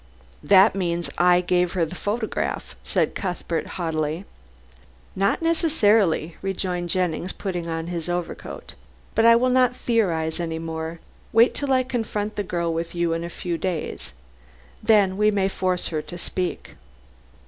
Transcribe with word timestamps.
"That 0.41 0.73
means, 0.73 1.11
I 1.19 1.41
gave 1.41 1.73
her 1.73 1.85
the 1.85 1.93
photograph," 1.93 2.75
said 2.83 3.13
Cuthbert 3.13 3.67
haughtily. 3.77 4.25
"Not 5.15 5.43
necessarily," 5.43 6.37
rejoined 6.41 6.89
Jennings, 6.89 7.31
putting 7.31 7.67
on 7.67 7.85
his 7.85 8.09
overcoat. 8.09 8.73
"But 9.13 9.27
I 9.27 9.35
will 9.35 9.51
not 9.51 9.75
theorize 9.75 10.39
any 10.39 10.57
more. 10.57 10.99
Wait 11.31 11.53
till 11.53 11.71
I 11.71 11.83
confront 11.83 12.35
the 12.35 12.41
girl 12.41 12.73
with 12.73 12.95
you 12.95 13.13
in 13.13 13.23
a 13.23 13.29
few 13.29 13.59
days. 13.59 14.11
Then 14.81 15.17
we 15.17 15.29
may 15.29 15.47
force 15.47 15.89
her 15.89 16.01
to 16.01 16.17
speak." 16.17 16.77